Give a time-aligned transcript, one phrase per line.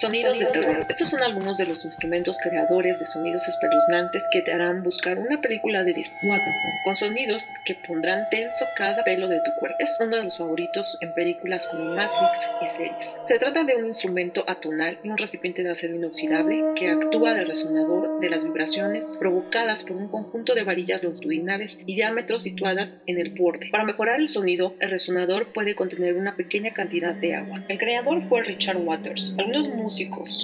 [0.00, 0.86] Sonidos de terror.
[0.88, 5.38] Estos son algunos de los instrumentos creadores de sonidos espeluznantes que te harán buscar una
[5.42, 6.40] película de Disney
[6.86, 9.76] con sonidos que pondrán tenso cada pelo de tu cuerpo.
[9.78, 13.16] Es uno de los favoritos en películas como Matrix y series.
[13.28, 17.44] Se trata de un instrumento atonal y un recipiente de acero inoxidable que actúa de
[17.44, 23.18] resonador de las vibraciones provocadas por un conjunto de varillas longitudinales y diámetros situadas en
[23.18, 23.68] el borde.
[23.70, 27.64] Para mejorar el sonido, el resonador puede contener una pequeña cantidad de agua.
[27.68, 29.34] El creador fue Richard Waters.
[29.38, 29.89] Algunos músicos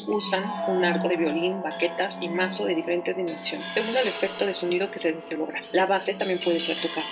[0.09, 4.53] usan un arco de violín, baquetas y mazo de diferentes dimensiones, según el efecto de
[4.53, 5.63] sonido que se desea lograr.
[5.73, 7.07] La base también puede ser tocada.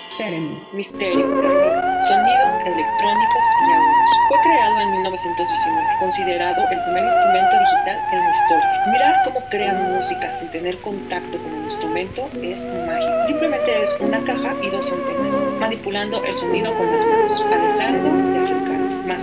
[0.73, 4.09] Misterio, terror, sonidos electrónicos y agudos.
[4.27, 8.85] Fue creado en 1919, considerado el primer instrumento digital en la historia.
[8.91, 13.27] Mirar cómo crean música sin tener contacto con el instrumento es mágico.
[13.27, 18.39] Simplemente es una caja y dos antenas, manipulando el sonido con las manos, alejando y
[18.39, 18.64] acercando.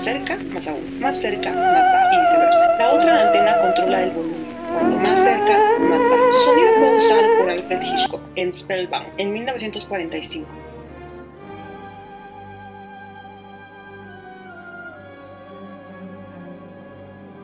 [0.03, 0.99] Cerca, más aún.
[1.01, 2.77] Más cerca, más bajo y viceversa.
[2.77, 4.47] La otra antena controla el volumen.
[4.73, 6.33] Cuanto más cerca, más bajo.
[6.33, 10.49] Su sonido fue usado por Alfred Hitchcock en Spellbound en 1945.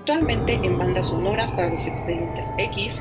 [0.00, 3.00] Actualmente en bandas sonoras para los expedientes X,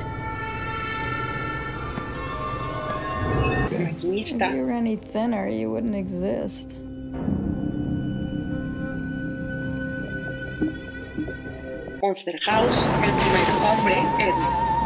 [3.82, 4.52] Maquinista,
[12.02, 14.77] Monster House, El primer hombre, Edmund.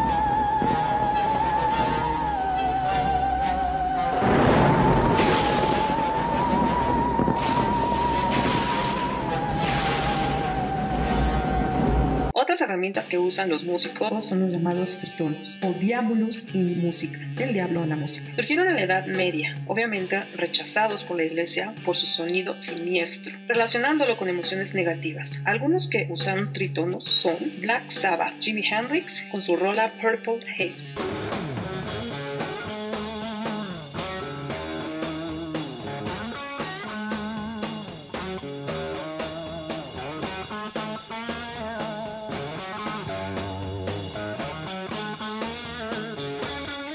[12.43, 17.53] Otras herramientas que usan los músicos son los llamados tritonos o diabolos in música, el
[17.53, 18.27] diablo en la música.
[18.35, 24.17] surgieron en la Edad Media, obviamente rechazados por la Iglesia por su sonido siniestro, relacionándolo
[24.17, 25.39] con emociones negativas.
[25.45, 31.01] Algunos que usaron tritonos son Black Sabbath, Jimi Hendrix con su rola Purple Haze.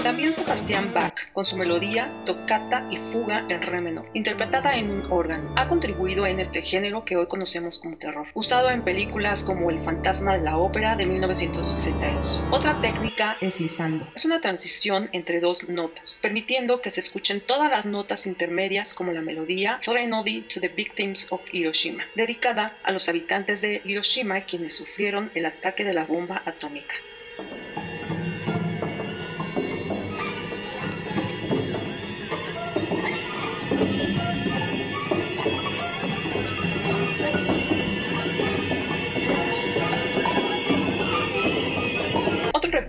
[0.07, 5.11] También Sebastián Bach, con su melodía, tocata y fuga en re menor, interpretada en un
[5.11, 9.69] órgano, ha contribuido en este género que hoy conocemos como terror, usado en películas como
[9.69, 12.41] El fantasma de la ópera de 1962.
[12.51, 14.07] Otra técnica Es lisando.
[14.15, 19.11] es una transición entre dos notas, permitiendo que se escuchen todas las notas intermedias como
[19.11, 24.73] la melodía Threnody to the Victims of Hiroshima, dedicada a los habitantes de Hiroshima quienes
[24.73, 26.95] sufrieron el ataque de la bomba atómica.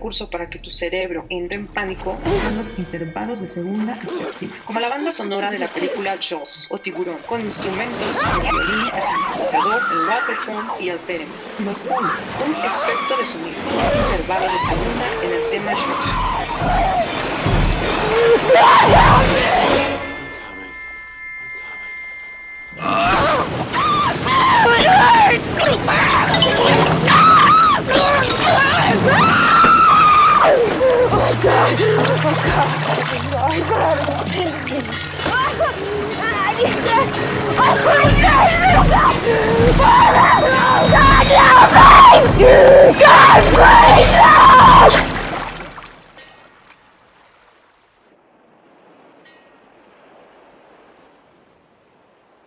[0.09, 4.55] Recurso para que tu cerebro entre en pánico Son los intervalos de segunda y séptima.
[4.65, 8.87] como la banda sonora de la película Jaws o Tiburón, con instrumentos como el violín,
[8.87, 11.35] el sintetizador, el waterphone y el theremin.
[11.65, 12.17] Los folds.
[12.47, 16.29] Un efecto de sonido, un intervalo de segunda en el tema Jaws.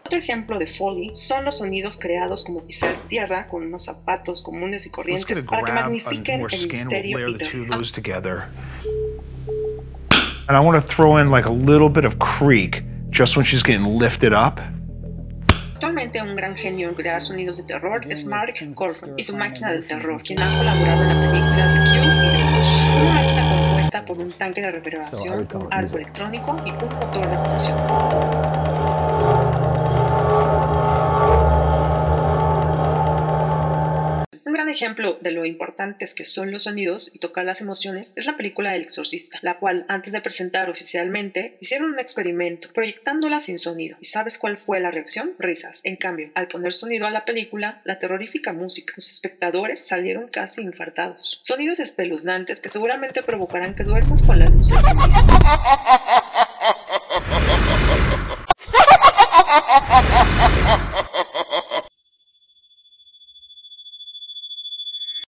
[0.04, 4.86] Otro ejemplo de Foley son los sonidos creados como pisar tierra con unos zapatos comunes
[4.86, 7.38] y corrientes para que magnifiquen el misterio y
[10.52, 13.64] And I want to throw in like a little bit of creak just when she's
[13.64, 14.60] getting lifted up.
[15.76, 19.72] Actualmente un gran genio en crear sonidos de terror es Mark Corford y su máquina
[19.72, 23.44] del terror, quien ha colaborado en la película The Cure y The Witch, una máquina
[23.50, 28.11] compuesta por un tanque de reverberación, un arco electrónico y un motor de rotación.
[34.72, 38.76] Ejemplo de lo importantes que son los sonidos y tocar las emociones es la película
[38.76, 43.98] El Exorcista, la cual antes de presentar oficialmente hicieron un experimento proyectándola sin sonido.
[44.02, 45.34] ¿Y sabes cuál fue la reacción?
[45.38, 45.82] Risas.
[45.84, 50.62] En cambio, al poner sonido a la película, la terrorífica música, los espectadores salieron casi
[50.62, 51.40] infartados.
[51.42, 54.72] Sonidos espeluznantes que seguramente provocarán que duermas con la luz.